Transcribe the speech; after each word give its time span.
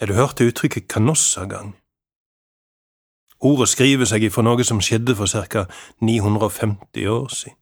Har 0.00 0.06
du 0.06 0.14
hørt 0.14 0.40
uttrykket 0.40 0.88
kanossagang? 0.88 1.76
Ordet 3.40 3.68
skriver 3.68 4.06
seg 4.06 4.22
ifra 4.28 4.44
noe 4.46 4.62
som 4.66 4.78
skjedde 4.78 5.16
for 5.18 5.26
ca. 5.26 5.64
950 5.98 7.06
år 7.10 7.28
siden. 7.34 7.56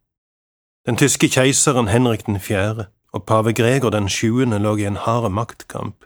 Den 0.86 0.96
tyske 1.00 1.28
keiseren 1.32 1.88
Henrik 1.88 2.28
4. 2.40 2.84
og 3.12 3.24
pave 3.24 3.52
Gregor 3.52 3.90
den 3.90 4.08
sjuende 4.08 4.58
lå 4.58 4.76
i 4.76 4.84
en 4.84 4.96
hard 4.96 5.30
maktkamp, 5.32 6.04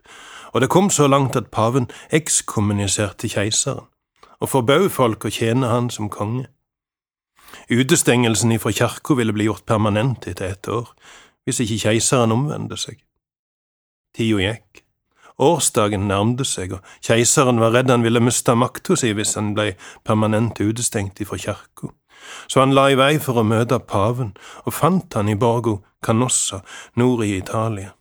og 0.52 0.60
det 0.60 0.70
kom 0.70 0.90
så 0.90 1.06
langt 1.06 1.36
at 1.36 1.50
paven 1.50 1.90
ekskommuniserte 2.10 3.28
keiseren 3.28 3.86
og 4.40 4.48
forbød 4.48 4.88
folk 4.88 5.24
å 5.24 5.30
tjene 5.34 5.66
han 5.66 5.90
som 5.90 6.08
konge. 6.08 6.46
Utestengelsen 7.70 8.52
ifra 8.52 8.70
kirka 8.72 9.14
ville 9.14 9.34
bli 9.34 9.44
gjort 9.50 9.66
permanent 9.66 10.26
etter 10.30 10.54
ett 10.54 10.68
år, 10.68 10.94
hvis 11.44 11.60
ikke 11.60 11.78
keiseren 11.88 12.32
omvendte 12.32 12.78
seg. 12.78 13.02
Tida 14.16 14.38
gikk. 14.46 14.84
Årsdagen 15.40 16.08
nærmde 16.08 16.44
seg, 16.44 16.74
og 16.76 16.84
keiseren 17.06 17.60
var 17.62 17.72
redd 17.72 17.90
han 17.90 18.04
ville 18.04 18.20
miste 18.20 18.52
makta 18.54 18.96
si 18.98 19.14
hvis 19.16 19.36
han 19.38 19.54
ble 19.56 19.72
permanent 20.04 20.60
utestengt 20.60 21.22
ifra 21.24 21.38
kirka. 21.40 21.94
Så 22.48 22.60
han 22.60 22.74
la 22.76 22.90
i 22.92 22.98
vei 23.00 23.14
for 23.22 23.40
å 23.40 23.46
møte 23.46 23.78
paven, 23.80 24.34
og 24.66 24.76
fant 24.76 25.16
han 25.16 25.30
i 25.32 25.38
Borgo 25.40 25.80
Canossa 26.04 26.60
nord 27.00 27.24
i 27.24 27.36
Italia. 27.38 27.94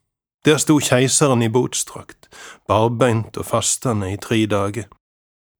Der 0.45 0.59
sto 0.59 0.77
keiseren 0.79 1.43
i 1.43 1.51
botsdrakt, 1.51 2.29
barbeint 2.67 3.37
og 3.37 3.47
fastende 3.47 4.11
i 4.13 4.17
tre 4.17 4.45
dager. 4.45 4.87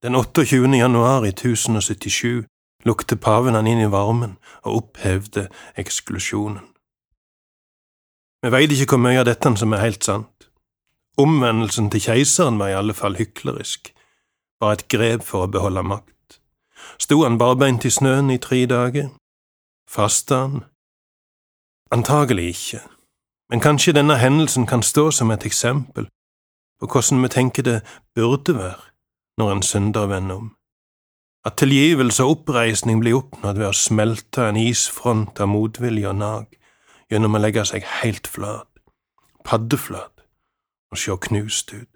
Den 0.04 0.16
28. 0.16 0.68
januar 0.80 1.26
i 1.28 1.34
1077 1.34 2.46
lukte 2.88 3.16
paven 3.20 3.56
han 3.56 3.68
inn 3.68 3.84
i 3.84 3.92
varmen 3.92 4.38
og 4.64 4.76
opphevde 4.84 5.50
eksklusjonen. 5.80 6.64
Vi 8.40 8.52
veit 8.52 8.72
ikke 8.72 8.96
hvor 8.96 9.04
mye 9.04 9.20
av 9.20 9.28
dette 9.28 9.52
som 9.60 9.76
er 9.76 9.84
helt 9.84 10.06
sant. 10.08 10.39
Omvendelsen 11.18 11.90
til 11.90 12.02
keiseren 12.02 12.60
var 12.60 12.68
i 12.68 12.78
alle 12.78 12.94
fall 12.94 13.16
hyklerisk, 13.16 13.94
bare 14.60 14.78
et 14.78 14.88
grep 14.92 15.24
for 15.24 15.46
å 15.46 15.52
beholde 15.52 15.84
makt. 15.84 16.40
Sto 17.00 17.24
han 17.24 17.40
barbeint 17.40 17.86
i 17.86 17.92
snøen 17.92 18.30
i 18.32 18.38
tre 18.38 18.66
dager? 18.66 19.10
Fasta 19.90 20.44
han? 20.46 20.64
Antagelig 21.92 22.50
ikke, 22.54 22.84
men 23.50 23.64
kanskje 23.64 23.96
denne 23.98 24.20
hendelsen 24.22 24.68
kan 24.70 24.84
stå 24.86 25.10
som 25.12 25.32
et 25.32 25.46
eksempel 25.46 26.06
på 26.80 26.88
hvordan 26.88 27.24
vi 27.24 27.32
tenker 27.34 27.66
det 27.66 27.80
burde 28.16 28.56
være 28.56 28.86
når 29.40 29.52
en 29.52 29.64
synder 29.64 30.08
vender 30.08 30.36
om. 30.36 30.56
At 31.46 31.58
tilgivelse 31.58 32.24
og 32.24 32.32
oppreisning 32.32 33.00
blir 33.00 33.18
oppnådd 33.22 33.58
ved 33.58 33.70
å 33.70 33.76
smelte 33.76 34.50
en 34.50 34.60
isfront 34.60 35.40
av 35.40 35.50
motvilje 35.52 36.12
og 36.12 36.20
nag 36.20 36.58
gjennom 37.10 37.36
å 37.36 37.42
legge 37.42 37.64
seg 37.66 37.88
helt 38.02 38.28
flat, 38.28 38.68
paddeflat, 39.48 40.19
og 40.92 40.98
sjå 40.98 41.16
knust 41.30 41.74
ut. 41.74 41.90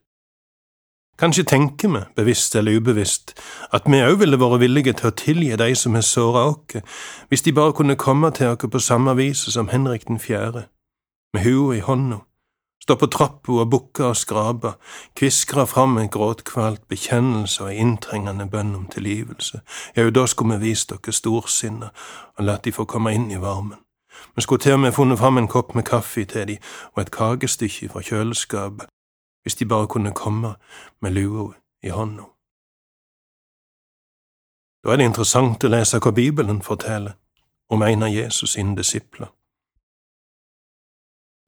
Kanskje 1.19 1.43
tenker 1.43 1.89
vi, 1.93 1.99
bevisst 2.15 2.55
eller 2.55 2.77
ubevisst, 2.77 3.35
at 3.71 3.85
vi 3.85 4.01
òg 4.01 4.17
ville 4.23 4.39
vært 4.41 4.63
villige 4.63 4.93
til 4.97 5.11
å 5.11 5.17
tilgi 5.17 5.55
de 5.61 5.75
som 5.77 5.93
har 5.93 6.01
såra 6.01 6.47
oss, 6.49 6.81
hvis 7.29 7.45
de 7.45 7.53
bare 7.53 7.75
kunne 7.77 7.95
komme 7.95 8.31
til 8.33 8.49
oss 8.49 8.65
på 8.65 8.81
samme 8.81 9.13
vis 9.15 9.45
som 9.53 9.69
Henrik 9.69 10.07
den 10.07 10.19
fjerde, 10.19 10.65
med 11.33 11.45
hua 11.45 11.75
i 11.77 11.83
hånda, 11.85 12.23
stå 12.81 12.97
på 12.97 13.11
trappa 13.13 13.59
og 13.61 13.69
bukke 13.69 14.09
og 14.09 14.17
skrape, 14.17 14.73
kviskre 15.15 15.67
fram 15.69 15.97
en 16.01 16.09
gråtkvalt 16.09 16.87
bekjennelse 16.89 17.63
og 17.63 17.69
en 17.71 17.79
inntrengende 17.85 18.49
bønn 18.49 18.73
om 18.75 18.89
tilgivelse, 18.89 19.61
jau, 19.95 20.09
da 20.09 20.25
skulle 20.27 20.57
vi 20.57 20.73
vist 20.73 20.89
dere 20.89 21.13
storsinna 21.13 21.93
og 22.39 22.45
latt 22.49 22.65
de 22.65 22.73
få 22.73 22.89
komme 22.89 23.13
inn 23.13 23.29
i 23.31 23.41
varmen. 23.41 23.82
Vi 24.35 24.41
skulle 24.41 24.61
til 24.61 24.73
og 24.73 24.79
med 24.79 24.91
funnet 24.91 25.19
fram 25.19 25.37
en 25.37 25.47
kopp 25.47 25.75
med 25.75 25.83
kaffe 25.83 26.25
til 26.25 26.47
de 26.47 26.57
og 26.93 27.01
et 27.01 27.11
kakestykke 27.11 27.89
fra 27.89 28.01
kjøleskapet, 28.01 28.87
hvis 29.41 29.55
de 29.55 29.65
bare 29.65 29.87
kunne 29.87 30.13
komme 30.13 30.55
med 31.01 31.11
lua 31.11 31.53
i 31.83 31.89
hånda. 31.89 32.23
Da 34.83 34.91
er 34.91 34.99
det 34.99 35.05
interessant 35.05 35.63
å 35.63 35.71
lese 35.71 35.99
hva 36.03 36.11
Bibelen 36.11 36.61
forteller 36.61 37.15
om 37.69 37.81
en 37.81 38.03
av 38.03 38.11
Jesus 38.11 38.57
sine 38.57 38.75
disipler. 38.75 39.31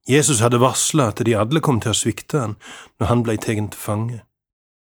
Jesus 0.08 0.40
hadde 0.40 0.62
varsla 0.62 1.10
at 1.10 1.20
de 1.26 1.34
alle 1.36 1.60
kom 1.60 1.80
til 1.82 1.92
å 1.92 1.98
svikte 1.98 2.40
han 2.40 2.54
når 3.00 3.10
han 3.10 3.24
blei 3.26 3.36
tatt 3.36 3.74
til 3.74 3.82
fange, 3.82 4.20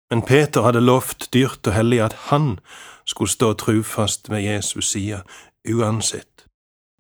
men 0.10 0.24
Peter 0.28 0.64
hadde 0.66 0.84
lovt 0.84 1.30
dyrt 1.36 1.68
og 1.68 1.76
hellig 1.76 2.02
at 2.04 2.16
han 2.32 2.60
skulle 3.06 3.32
stå 3.32 3.54
trufast 3.60 4.30
ved 4.32 4.44
Jesus' 4.48 4.90
side 4.96 5.22
uansett. 5.68 6.31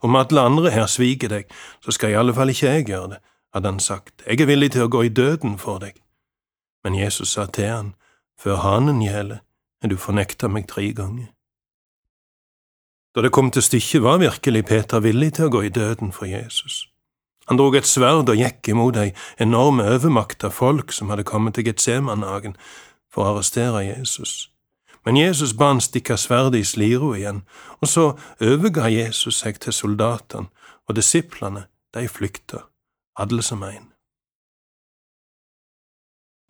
Om 0.01 0.16
alle 0.16 0.41
andre 0.41 0.72
her 0.73 0.88
sviker 0.89 1.29
deg, 1.29 1.51
så 1.81 1.94
skal 1.94 2.13
i 2.13 2.17
alle 2.17 2.34
fall 2.34 2.50
ikke 2.50 2.67
jeg 2.67 2.88
gjøre 2.89 3.16
det, 3.16 3.19
hadde 3.53 3.69
han 3.69 3.79
sagt, 3.79 4.23
jeg 4.28 4.41
er 4.41 4.50
villig 4.50 4.72
til 4.73 4.88
å 4.88 4.91
gå 4.91 5.03
i 5.06 5.13
døden 5.13 5.57
for 5.62 5.81
deg. 5.84 6.00
Men 6.84 6.95
Jesus 6.97 7.35
sa 7.35 7.45
til 7.45 7.69
han, 7.69 7.94
før 8.40 8.63
hanen 8.63 9.01
gjeler, 9.03 9.44
er 9.81 9.91
du 9.91 9.97
fornekta 9.97 10.50
meg 10.50 10.67
tre 10.69 10.90
ganger. 10.97 11.29
Da 13.16 13.22
det 13.22 13.34
kom 13.35 13.51
til 13.51 13.61
stykket, 13.61 14.01
var 14.01 14.22
virkelig 14.22 14.66
Peter 14.66 15.03
villig 15.03 15.34
til 15.35 15.50
å 15.50 15.53
gå 15.53 15.66
i 15.67 15.73
døden 15.73 16.13
for 16.16 16.29
Jesus. 16.29 16.88
Han 17.50 17.57
drog 17.59 17.75
et 17.75 17.90
sverd 17.90 18.29
og 18.29 18.40
gikk 18.40 18.69
imot 18.72 18.95
ei 19.01 19.11
enorme 19.41 19.84
overmakt 19.91 20.45
av 20.47 20.56
folk 20.56 20.94
som 20.95 21.09
hadde 21.11 21.28
kommet 21.28 21.57
til 21.57 21.67
Getsemanhagen 21.67 22.56
for 23.11 23.25
å 23.25 23.34
arrestere 23.34 23.84
Jesus. 23.84 24.50
Men 25.06 25.17
Jesus 25.17 25.53
ba 25.57 25.72
han 25.72 25.81
stikke 25.81 26.17
sverdet 26.17 26.59
i 26.59 26.63
slira 26.63 27.16
igjen, 27.17 27.41
og 27.81 27.88
så 27.88 28.12
overga 28.41 28.89
Jesus 28.91 29.41
seg 29.41 29.59
til 29.59 29.73
soldatene, 29.73 30.50
og 30.88 30.95
disiplene, 30.95 31.66
de 31.94 32.07
flykta, 32.07 32.66
alle 33.17 33.41
som 33.41 33.63
ein. 33.63 33.91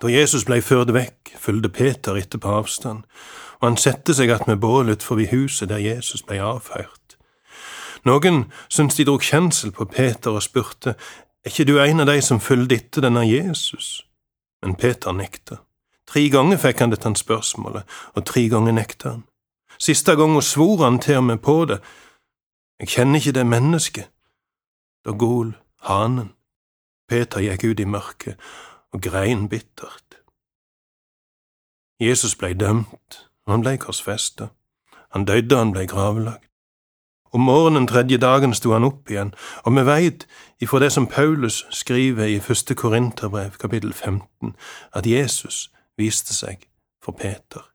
Da 0.01 0.09
Jesus 0.09 0.45
blei 0.45 0.61
ført 0.66 0.94
vekk, 0.94 1.35
fulgte 1.38 1.69
Peter 1.69 2.17
etter 2.17 2.41
på 2.41 2.50
avstand, 2.57 3.03
og 3.61 3.67
han 3.67 3.78
sette 3.78 4.13
seg 4.17 4.29
att 4.29 4.47
med 4.47 4.59
bålet 4.59 5.03
forbi 5.03 5.28
huset 5.31 5.69
der 5.69 5.78
Jesus 5.78 6.22
blei 6.22 6.40
avhørt. 6.40 7.17
Noen 8.03 8.51
syntes 8.69 8.97
de 8.97 9.06
drog 9.06 9.22
kjensel 9.22 9.72
på 9.72 9.85
Peter 9.85 10.31
og 10.31 10.44
spurte, 10.44 10.95
er 11.45 11.50
ikke 11.50 11.66
du 11.66 11.78
en 11.79 12.00
av 12.00 12.07
de 12.09 12.22
som 12.22 12.40
fulgte 12.40 12.75
etter 12.75 13.01
denne 13.01 13.22
Jesus? 13.28 14.07
Men 14.61 14.75
Peter 14.75 15.11
nekta. 15.11 15.61
Tre 16.11 16.29
ganger 16.29 16.57
fikk 16.59 16.81
han 16.83 16.91
dette 16.91 17.13
spørsmålet, 17.16 17.83
og 18.16 18.25
tre 18.27 18.49
ganger 18.51 18.75
nekta 18.75 19.13
han. 19.13 19.23
Siste 19.79 20.16
gangen 20.19 20.41
svor 20.44 20.83
han 20.83 20.99
til 20.99 21.22
med 21.23 21.39
på 21.39 21.66
det. 21.66 21.79
Jeg 22.79 22.88
kjenner 22.88 23.19
ikke 23.19 23.31
det 23.31 23.47
mennesket. 23.47 24.09
Da 25.05 25.16
gol 25.16 25.55
hanen. 25.88 26.33
Peter 27.07 27.39
gikk 27.39 27.63
ut 27.63 27.79
i 27.79 27.88
mørket 27.88 28.35
og 28.91 29.01
grein 29.01 29.47
bittert. 29.49 30.19
Jesus 31.99 32.35
blei 32.35 32.53
dømt, 32.53 33.29
og 33.45 33.53
han 33.53 33.63
blei 33.63 33.78
korsfesta. 33.78 34.51
Han 35.16 35.25
døde, 35.25 35.57
han 35.57 35.72
blei 35.72 35.85
gravlagt. 35.85 36.47
Om 37.31 37.41
morgenen 37.47 37.88
tredje 37.88 38.17
dagen 38.17 38.53
sto 38.53 38.73
han 38.75 38.83
opp 38.83 39.09
igjen, 39.09 39.31
og 39.63 39.75
vi 39.78 39.85
veit 39.88 40.28
ifra 40.59 40.79
det 40.83 40.91
som 40.91 41.07
Paulus 41.07 41.66
skriver 41.72 42.28
i 42.28 42.39
første 42.39 42.75
Korinterbrev 42.75 43.55
kapittel 43.59 43.93
15, 43.93 44.55
at 44.93 45.07
Jesus 45.07 45.69
viste 45.97 46.34
seg 46.34 46.68
for 47.03 47.12
Peter. 47.12 47.66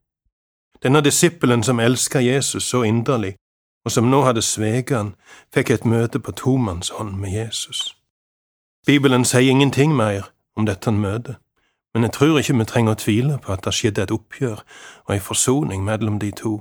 Denne 0.83 1.01
disippelen 1.01 1.63
som 1.63 1.81
elska 1.81 2.21
Jesus 2.21 2.65
så 2.65 2.83
inderlig, 2.83 3.37
og 3.85 3.93
som 3.93 4.11
nå 4.11 4.23
hadde 4.27 4.43
sveget 4.43 4.97
han, 4.97 5.15
fikk 5.55 5.71
et 5.71 5.85
møte 5.85 6.19
på 6.19 6.33
tomannshånd 6.33 7.17
med 7.19 7.33
Jesus. 7.33 7.97
Bibelen 8.87 9.25
sier 9.25 9.51
ingenting 9.51 9.97
mer 9.97 10.31
om 10.57 10.67
dette 10.67 10.91
møtet, 10.93 11.37
men 11.95 12.03
jeg 12.03 12.13
tror 12.13 12.39
ikke 12.39 12.55
vi 12.59 12.65
trenger 12.69 12.93
å 12.93 13.01
tvile 13.01 13.39
på 13.41 13.53
at 13.55 13.65
det 13.65 13.73
skjedde 13.73 14.03
et 14.05 14.13
oppgjør 14.13 14.59
og 15.07 15.15
en 15.15 15.23
forsoning 15.25 15.85
mellom 15.85 16.19
de 16.21 16.31
to, 16.31 16.61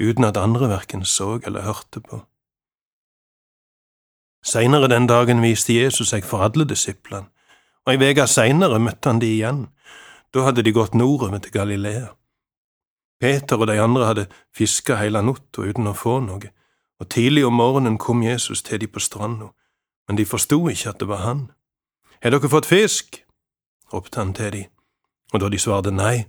uten 0.00 0.26
at 0.28 0.36
andre 0.36 0.68
verken 0.68 1.04
så 1.04 1.38
eller 1.46 1.64
hørte 1.64 2.02
på. 2.04 2.20
Seinere 4.44 4.90
den 4.92 5.06
dagen 5.08 5.40
viste 5.40 5.72
Jesus 5.72 6.10
seg 6.12 6.26
for 6.28 6.44
alle 6.44 6.66
disiplene, 6.68 7.30
og 7.86 7.94
ei 7.94 8.12
uke 8.12 8.26
seinere 8.28 8.78
møtte 8.78 9.08
han 9.08 9.22
de 9.22 9.30
igjen, 9.32 9.64
da 10.34 10.42
hadde 10.42 10.62
de 10.62 10.72
gått 10.72 10.94
nordover 10.94 11.38
til 11.38 11.52
Galilea. 11.52 12.08
Peter 13.20 13.56
og 13.56 13.66
de 13.66 13.78
andre 13.80 14.06
hadde 14.06 14.26
fiska 14.56 14.98
hele 14.98 15.22
natta 15.22 15.62
uten 15.62 15.86
å 15.86 15.94
få 15.94 16.18
noe, 16.24 16.50
og 17.00 17.10
tidlig 17.10 17.46
om 17.46 17.54
morgenen 17.58 17.98
kom 17.98 18.22
Jesus 18.22 18.62
til 18.62 18.80
de 18.82 18.88
på 18.90 19.00
stranda, 19.00 19.52
men 20.08 20.18
de 20.18 20.26
forsto 20.26 20.58
ikke 20.68 20.90
at 20.90 21.00
det 21.00 21.08
var 21.08 21.22
han. 21.22 21.46
Har 22.22 22.34
dere 22.34 22.50
fått 22.50 22.66
fisk? 22.66 23.22
ropte 23.92 24.18
han 24.18 24.34
til 24.34 24.50
de, 24.52 24.62
og 25.32 25.40
da 25.40 25.48
de 25.48 25.58
svarte 25.58 25.94
nei, 25.94 26.26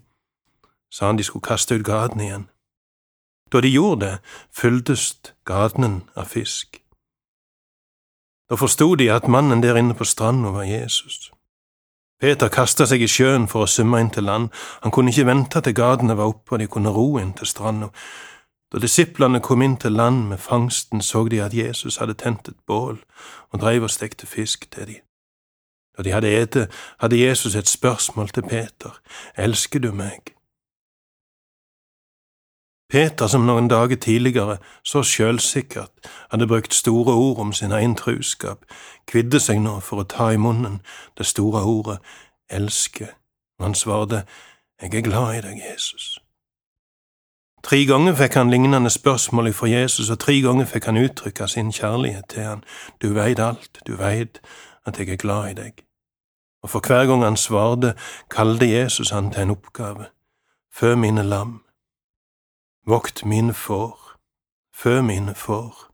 sa 0.91 1.09
han 1.09 1.17
de 1.17 1.25
skulle 1.25 1.45
kaste 1.45 1.75
ut 1.75 1.85
gaten 1.85 2.21
igjen. 2.21 2.49
Da 3.51 3.61
de 3.61 3.69
gjorde 3.73 4.05
det, 4.05 4.15
fylltes 4.53 5.33
gaten 5.45 6.03
av 6.15 6.29
fisk. 6.29 6.81
Da 8.49 8.57
forsto 8.59 8.93
de 8.95 9.09
at 9.09 9.27
mannen 9.27 9.63
der 9.63 9.77
inne 9.79 9.97
på 9.97 10.05
stranda 10.05 10.53
var 10.53 10.69
Jesus. 10.69 11.31
Peter 12.21 12.47
kasta 12.49 12.85
seg 12.87 13.01
i 13.03 13.09
sjøen 13.11 13.47
for 13.51 13.65
å 13.65 13.69
svømme 13.69 13.99
inn 13.99 14.11
til 14.15 14.23
land, 14.23 14.51
han 14.83 14.93
kunne 14.95 15.11
ikke 15.11 15.27
vente 15.27 15.61
til 15.61 15.75
gatene 15.75 16.15
var 16.15 16.31
oppe 16.31 16.55
og 16.55 16.61
de 16.63 16.69
kunne 16.71 16.93
ro 16.95 17.17
inn 17.19 17.33
til 17.35 17.49
stranda. 17.49 17.91
Da 18.71 18.79
disiplene 18.81 19.41
kom 19.43 19.61
inn 19.61 19.75
til 19.79 19.95
land 19.95 20.27
med 20.31 20.39
fangsten, 20.39 21.01
så 21.01 21.25
de 21.29 21.41
at 21.43 21.53
Jesus 21.53 21.97
hadde 21.97 22.17
tent 22.19 22.47
et 22.47 22.59
bål 22.67 23.01
og 23.51 23.59
dreiv 23.61 23.87
og 23.87 23.93
stekte 23.93 24.27
fisk 24.27 24.69
til 24.71 24.87
de. 24.87 25.01
Da 25.97 26.03
de 26.03 26.11
hadde 26.11 26.31
ete, 26.41 26.67
hadde 26.99 27.19
Jesus 27.19 27.55
et 27.55 27.67
spørsmål 27.67 28.29
til 28.29 28.43
Peter, 28.43 28.99
Elsker 29.37 29.79
du 29.79 29.91
meg? 29.91 30.34
Peter, 32.89 33.27
som 33.27 33.45
noen 33.45 33.67
dager 33.67 33.95
tidligere 33.95 34.57
så 34.83 35.01
sjølsikkert 35.03 36.09
hadde 36.31 36.47
brukt 36.47 36.73
store 36.73 37.13
ord 37.13 37.39
om 37.39 37.53
sin 37.53 37.71
egen 37.71 37.95
truskap, 37.95 38.65
kvidde 39.07 39.39
seg 39.39 39.61
nå 39.61 39.79
for 39.79 40.03
å 40.03 40.09
ta 40.09 40.29
i 40.33 40.37
munnen 40.37 40.81
det 41.17 41.25
store 41.25 41.63
ordet 41.65 41.97
elske, 42.49 43.09
og 43.59 43.65
han 43.65 43.75
svarte, 43.75 44.25
Jeg 44.81 44.93
er 44.93 45.01
glad 45.01 45.35
i 45.35 45.41
deg, 45.41 45.61
Jesus. 45.71 46.19
Tre 47.63 47.85
ganger 47.85 48.13
fikk 48.13 48.35
han 48.37 48.51
lignende 48.51 48.89
spørsmål 48.89 49.47
ifra 49.47 49.67
Jesus, 49.67 50.09
og 50.09 50.19
tre 50.19 50.41
ganger 50.41 50.65
fikk 50.69 50.85
han 50.85 50.99
uttrykke 51.01 51.47
sin 51.47 51.71
kjærlighet 51.71 52.27
til 52.29 52.43
han. 52.43 52.63
Du 53.01 53.13
veit 53.13 53.39
alt, 53.39 53.79
du 53.87 53.95
veit 53.97 54.41
at 54.85 54.99
jeg 54.99 55.09
er 55.09 55.17
glad 55.17 55.49
i 55.49 55.53
deg. 55.53 55.81
Og 56.61 56.69
for 56.69 56.85
hver 56.85 57.05
gang 57.05 57.23
han 57.23 57.37
svarte, 57.37 57.95
kalte 58.29 58.69
Jesus 58.69 59.09
han 59.09 59.31
til 59.31 59.41
en 59.41 59.55
oppgave. 59.55 60.05
Fø 60.73 60.95
mine 60.95 61.23
lam. 61.23 61.64
Vokt 62.85 63.25
min 63.25 63.53
får. 63.53 64.17
Fø 64.73 65.01
mine 65.01 65.35
får. 65.35 65.91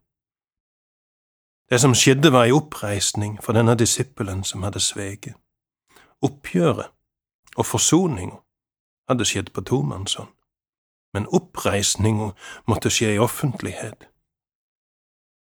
Det 1.70 1.80
som 1.80 1.96
skjedde, 1.96 2.32
var 2.32 2.50
ei 2.50 2.52
oppreisning 2.52 3.38
for 3.44 3.54
denne 3.54 3.78
disippelen 3.80 4.44
som 4.44 4.64
hadde 4.64 4.80
sveget. 4.80 5.38
Oppgjøret 6.22 6.92
og 7.56 7.66
forsoninga 7.66 8.42
hadde 9.10 9.26
skjedd 9.26 9.54
på 9.54 9.62
tomannshånd 9.62 10.34
men 11.14 11.28
oppreisninga 11.28 12.32
måtte 12.68 12.90
skje 12.90 13.16
i 13.16 13.20
offentlighet. 13.20 14.08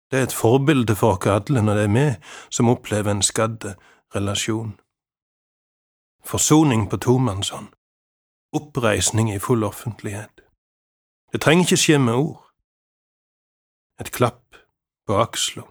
Det 0.10 0.20
er 0.20 0.26
et 0.26 0.34
forbilde 0.34 0.96
for 0.98 1.18
oss 1.18 1.28
alle 1.30 1.62
når 1.62 1.78
det 1.78 1.84
er 1.88 1.96
vi 1.96 2.06
som 2.50 2.70
opplever 2.70 3.12
en 3.12 3.26
skadde 3.26 3.76
relasjon. 4.16 4.80
Forsoning 6.26 6.90
på 6.90 6.98
tomannshånd, 6.98 7.70
oppreisning 8.54 9.30
i 9.34 9.40
full 9.40 9.64
offentlighet. 9.64 10.42
Det 11.32 11.42
trenger 11.42 11.66
ikke 11.66 11.82
skje 11.84 12.00
med 12.00 12.14
ord. 12.14 12.40
Et 14.00 14.12
klapp 14.12 14.58
på 15.08 15.20
aksla. 15.20 15.66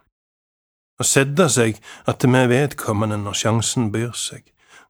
Å 0.98 1.06
sette 1.06 1.48
seg 1.50 1.78
attmed 2.10 2.50
vedkommende 2.50 3.18
når 3.22 3.40
sjansen 3.42 3.92
byr 3.94 4.14
seg, 4.18 4.42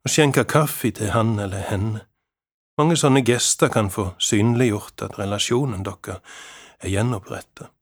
og 0.05 0.13
skjenke 0.13 0.49
kaffe 0.49 0.91
til 0.97 1.13
han 1.13 1.37
eller 1.39 1.67
henne 1.69 2.09
mange 2.79 2.95
sånne 2.95 3.25
gester 3.27 3.73
kan 3.75 3.91
få 3.91 4.13
synliggjort 4.23 5.03
at 5.03 5.19
relasjonen 5.19 5.83
deres 5.87 6.23
er 6.79 6.93
gjenoppretta. 6.93 7.73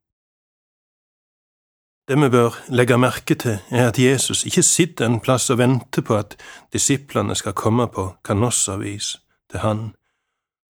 Det 2.07 2.17
vi 2.17 2.29
bør 2.31 2.55
legge 2.71 2.97
merke 3.03 3.35
til, 3.35 3.59
er 3.69 3.91
at 3.91 3.99
Jesus 3.99 4.45
ikke 4.47 4.63
sitter 4.63 5.09
en 5.09 5.21
plass 5.21 5.51
og 5.51 5.59
venter 5.59 6.07
på 6.07 6.17
at 6.17 6.37
disiplene 6.73 7.35
skal 7.37 7.57
komme 7.59 7.89
på 7.93 8.07
kanossavis 8.25 9.17
til 9.51 9.65
han, 9.67 9.83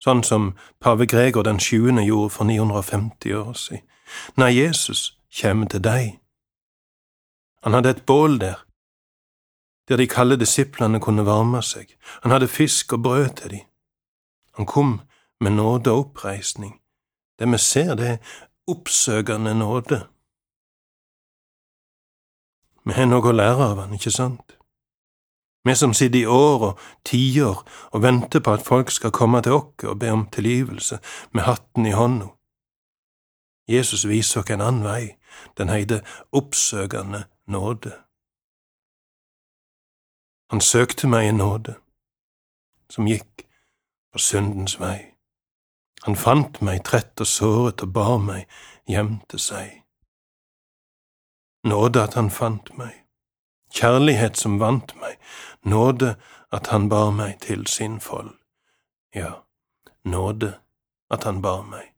sånn 0.02 0.22
som 0.24 0.52
pave 0.80 1.06
Gregor 1.06 1.46
den 1.46 1.60
sjuende 1.62 2.04
gjorde 2.04 2.34
for 2.34 2.48
950 2.48 3.34
år 3.34 3.52
siden. 3.52 3.84
Nei, 4.36 4.52
Jesus 4.54 5.16
kommer 5.40 5.66
til 5.66 5.82
deg. 5.82 6.18
Han 7.66 7.74
hadde 7.74 7.90
et 7.90 8.06
bål 8.06 8.38
der, 8.40 8.62
der 9.88 9.96
de 9.96 10.06
kalde 10.06 10.38
disiplene 10.38 11.00
kunne 11.00 11.26
varme 11.26 11.62
seg, 11.62 11.96
han 12.22 12.34
hadde 12.34 12.48
fisk 12.50 12.92
og 12.92 13.02
brød 13.02 13.28
til 13.40 13.50
dem. 13.50 13.64
Han 14.56 14.66
kom 14.66 15.00
med 15.40 15.52
nåde 15.52 15.92
og 15.92 15.98
oppreisning. 15.98 16.80
Det 17.38 17.48
vi 17.52 17.58
ser, 17.58 17.94
det 17.94 18.08
er 18.08 18.18
oppsøkende 18.66 19.54
nåde. 19.54 20.06
Vi 22.86 22.94
har 22.94 23.08
noe 23.10 23.28
å 23.28 23.34
lære 23.34 23.66
av 23.72 23.82
han, 23.82 23.94
ikke 23.98 24.14
sant? 24.14 24.55
Vi 25.66 25.74
som 25.74 25.94
sitter 25.94 26.20
i 26.20 26.26
år 26.30 26.62
og 26.62 26.80
tiår 27.04 27.62
og 27.90 28.02
venter 28.02 28.40
på 28.40 28.52
at 28.54 28.62
folk 28.62 28.90
skal 28.90 29.10
komme 29.10 29.42
til 29.42 29.56
oss 29.58 29.84
og 29.84 29.98
be 29.98 30.10
om 30.14 30.28
tilgivelse 30.30 30.98
med 31.34 31.42
hatten 31.42 31.86
i 31.86 31.94
hånda. 31.96 32.28
Jesus 33.68 34.06
viser 34.06 34.40
oss 34.40 34.50
en 34.50 34.62
annen 34.62 34.84
vei, 34.86 35.16
den 35.58 35.68
heide 35.68 36.04
oppsøkende 36.32 37.24
nåde. 37.50 37.96
Han 40.50 40.60
søkte 40.60 41.10
meg 41.10 41.28
en 41.28 41.42
nåde, 41.42 41.74
som 42.90 43.08
gikk 43.10 43.42
på 44.12 44.22
syndens 44.22 44.78
vei. 44.80 45.16
Han 46.06 46.14
fant 46.14 46.60
meg 46.62 46.84
trett 46.86 47.18
og 47.20 47.26
såret 47.26 47.82
og 47.82 47.90
bar 47.92 48.20
meg 48.22 48.46
hjem 48.86 49.18
til 49.26 49.42
seg. 49.42 49.82
Nåde 51.66 52.04
at 52.06 52.14
han 52.14 52.30
fant 52.30 52.70
meg, 52.78 52.94
kjærlighet 53.76 54.38
som 54.40 54.58
vant 54.60 54.94
meg, 55.00 55.16
nåde 55.64 56.14
at 56.54 56.72
han 56.72 56.88
bar 56.88 57.12
meg 57.14 57.38
til 57.44 57.66
sin 57.70 58.00
fold. 58.00 58.32
Ja, 59.14 59.42
nåde 60.04 60.54
at 61.10 61.24
han 61.24 61.42
bar 61.42 61.64
meg 61.68 61.92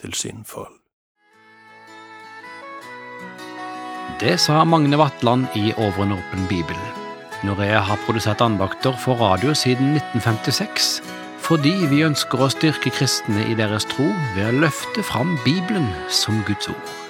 til 0.00 0.14
sin 0.14 0.44
fold. 0.48 0.76
Det 4.20 4.34
sa 4.40 4.64
Magne 4.68 4.98
Vatland 5.00 5.46
i 5.56 5.72
Over 5.76 6.02
en 6.04 6.12
åpen 6.12 6.48
bibel. 6.48 6.76
Når 7.44 7.62
jeg 7.64 7.82
har 7.88 8.02
produsert 8.04 8.42
andakter 8.44 8.96
for 9.00 9.16
radio 9.16 9.54
siden 9.54 9.94
1956, 9.96 11.00
fordi 11.40 11.72
vi 11.88 12.02
ønsker 12.04 12.42
å 12.44 12.50
styrke 12.52 12.92
kristne 12.92 13.46
i 13.48 13.56
deres 13.56 13.88
tro 13.88 14.10
ved 14.36 14.44
å 14.50 14.58
løfte 14.66 15.04
fram 15.08 15.38
Bibelen 15.46 15.88
som 16.12 16.42
Guds 16.44 16.68
ord. 16.68 17.09